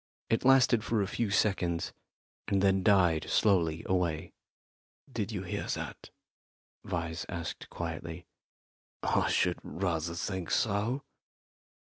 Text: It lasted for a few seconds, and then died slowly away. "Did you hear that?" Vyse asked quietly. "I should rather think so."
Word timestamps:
It 0.31 0.43
lasted 0.43 0.83
for 0.83 1.03
a 1.03 1.07
few 1.07 1.29
seconds, 1.29 1.93
and 2.47 2.59
then 2.63 2.81
died 2.81 3.29
slowly 3.29 3.83
away. 3.85 4.33
"Did 5.11 5.31
you 5.31 5.43
hear 5.43 5.67
that?" 5.75 6.09
Vyse 6.83 7.23
asked 7.29 7.69
quietly. 7.69 8.25
"I 9.03 9.29
should 9.29 9.59
rather 9.61 10.15
think 10.15 10.49
so." 10.49 11.03